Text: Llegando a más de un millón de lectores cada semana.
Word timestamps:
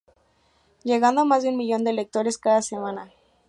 Llegando 0.83 1.21
a 1.21 1.25
más 1.25 1.43
de 1.43 1.49
un 1.49 1.57
millón 1.57 1.83
de 1.83 1.93
lectores 1.93 2.39
cada 2.39 2.63
semana. 2.63 3.11